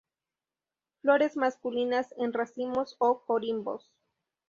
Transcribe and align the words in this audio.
Flores 1.03 1.37
masculinas 1.37 2.07
en 2.17 2.33
racimos 2.33 2.95
o 2.97 3.19
corimbos. 3.23 3.93